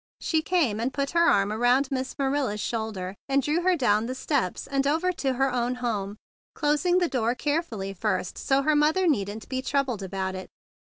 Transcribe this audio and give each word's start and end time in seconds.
She 0.19 0.41
came 0.41 0.79
and 0.79 0.91
put 0.91 1.11
her 1.11 1.29
arm 1.29 1.51
around 1.51 1.91
Miss 1.91 2.17
Manila's 2.17 2.59
shoulder, 2.59 3.13
and 3.29 3.43
drew 3.43 3.61
her 3.61 3.75
down 3.75 4.07
the 4.07 4.15
steps 4.15 4.65
and 4.65 4.87
over 4.87 5.11
to 5.11 5.33
her 5.33 5.53
own 5.53 5.75
home, 5.75 6.17
closing 6.55 6.97
the 6.97 7.07
door 7.07 7.35
carefully 7.35 7.93
first 7.93 8.35
so 8.35 8.55
that 8.55 8.63
her 8.63 8.75
mother 8.75 9.05
need 9.05 9.27
not 9.27 9.47
be 9.47 9.61
troubled 9.61 10.01
about 10.01 10.33
it. 10.33 10.49